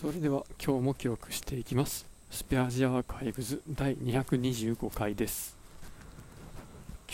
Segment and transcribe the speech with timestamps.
[0.00, 2.06] それでは今日も記録していきます。
[2.30, 5.56] スペアジアアーカイブズ第225回です。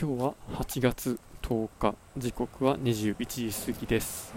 [0.00, 4.32] 今日は8月10日時刻は21時過ぎです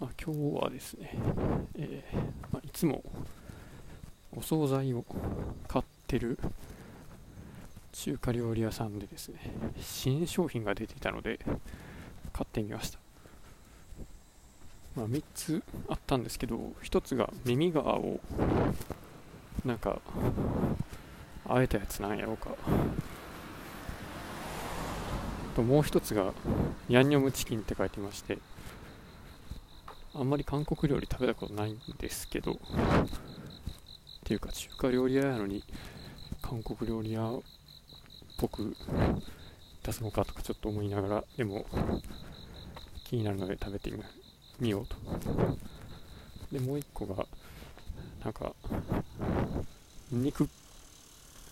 [0.00, 1.10] あ今日はですね、
[1.76, 2.16] えー
[2.50, 3.02] まあ、いつも
[4.34, 5.04] お惣菜を
[5.68, 6.38] 買ってる
[7.92, 9.38] 中華料理屋さんでですね
[9.78, 11.38] 新商品が出ていたので
[12.32, 12.98] 買ってみました、
[14.96, 18.18] まあ、3つあったんですけど1つが耳側を
[19.62, 20.00] なんか
[21.46, 22.48] あえたやつなんやろうか。
[25.54, 26.32] ともう1つが
[26.88, 28.38] ヤンニョムチキンって書いてまして
[30.16, 32.56] あんまり韓国料理食べたことないんですけどっ
[34.24, 35.64] ていうか中華料理屋やのに
[36.40, 37.40] 韓国料理屋っ
[38.38, 38.76] ぽく
[39.82, 41.66] 出すのかとかちょっと思いながらでも
[43.04, 43.92] 気になるので食べて
[44.60, 44.96] みようと。
[46.52, 47.26] でもう一個が
[48.22, 48.52] なんか
[50.12, 50.48] 肉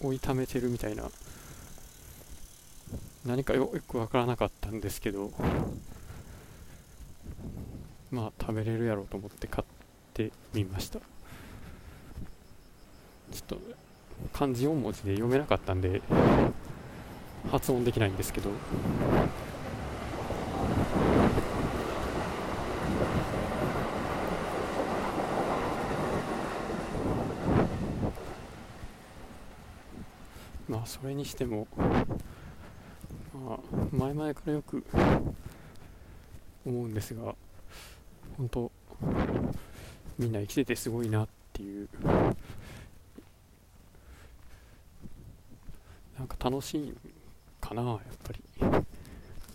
[0.00, 1.10] を炒めてるみたいな
[3.26, 5.32] 何かよくわからなかったんですけど
[8.12, 9.66] まあ食べれるやろうと思って買っ
[10.12, 10.98] てみました。
[10.98, 11.06] ちょ
[13.40, 13.58] っと
[14.34, 16.02] 漢字4文字で読めなかったんで
[17.50, 18.50] 発音できないんですけど。
[30.68, 31.66] まあそれにしても
[33.34, 33.58] まあ
[33.90, 34.84] 前々からよく
[36.64, 37.34] 思うんですが
[38.36, 38.72] 本当
[40.18, 41.88] みんな生きててすごいなっていう。
[46.18, 46.94] なんか楽しい
[47.60, 48.42] かなやっぱり。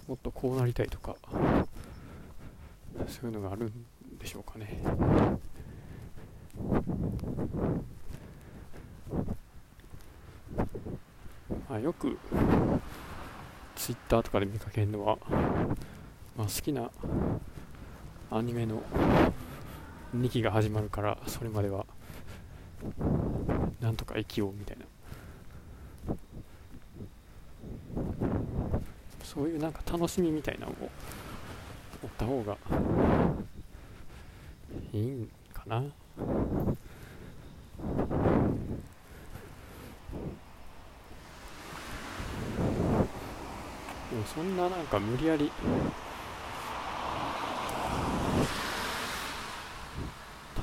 [0.08, 1.18] もっとこうなりたいとか
[3.10, 4.82] そういうのがあるんでしょうかね。
[11.70, 12.18] まあよく
[13.76, 15.18] ツイッターとかで見かけるのは、
[16.38, 16.90] まあ、好きな
[18.30, 18.82] アニメの
[20.16, 21.86] 2期が始まるからそれまでは
[23.80, 24.86] なんとか生きようみたいな。
[29.24, 32.58] そういうなんか楽しみみたいなのを持った方が
[34.94, 35.82] いいんかな。
[35.82, 35.88] で
[44.16, 45.52] もそんななんか無理やり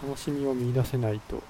[0.06, 1.38] 楽しみを見出せないと。
[1.38, 1.40] っ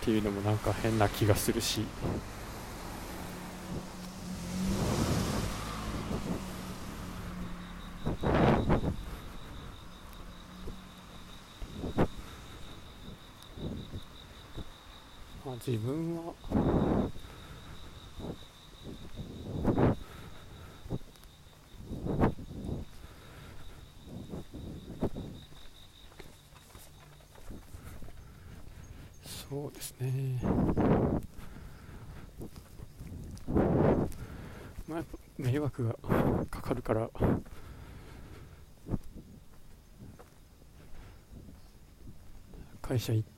[0.00, 1.82] ていうのもなんか変な気がするし。
[15.46, 16.34] まあ自分は
[29.48, 30.38] そうですね。
[34.86, 35.04] まあ、
[35.38, 35.94] 迷惑が
[36.50, 37.08] かかるから、
[42.82, 43.28] 会社行っ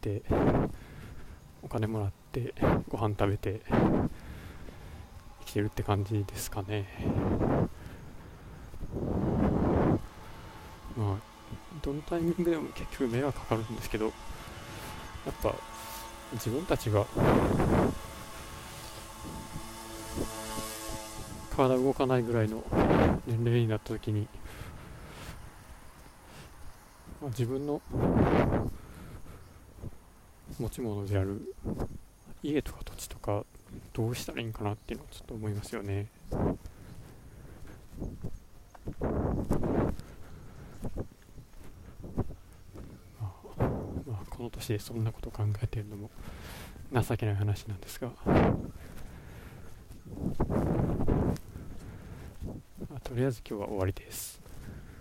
[0.00, 0.22] て、
[1.62, 2.54] お金もらって、
[2.88, 4.08] ご飯食べて、生
[5.46, 6.86] きてるって感じですかね。
[10.96, 11.16] まあ、
[11.82, 14.12] どのタイミングでも結局迷惑かかるんですけど、
[15.26, 15.54] やっぱ
[16.32, 17.04] 自分たちが
[21.56, 22.62] 体動かないぐらいの
[23.26, 24.28] 年齢になった時に、
[27.20, 27.80] まあ、自分の
[30.58, 31.54] 持ち物である
[32.42, 33.44] 家とか土地とか
[33.92, 36.06] どうしたらいいんかなっていうのをちょっと思いますよね。
[44.06, 46.10] まあ、この年でそんなこと考えているのも
[46.92, 48.10] 情けない話なんですが、
[53.04, 54.40] とりあえず今日は終わりです。